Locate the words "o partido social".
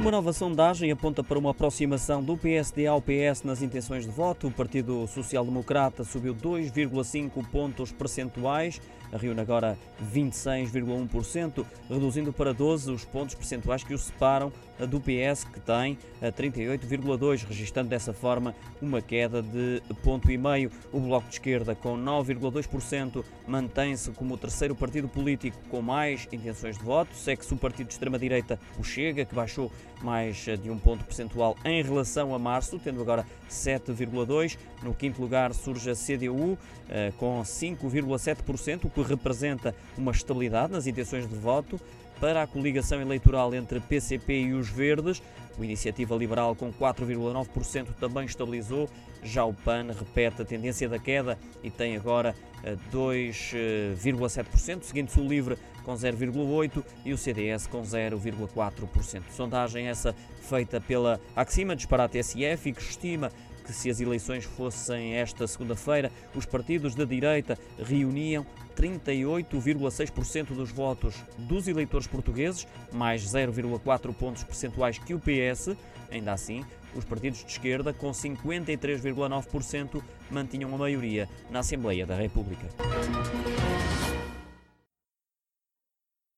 4.46-5.44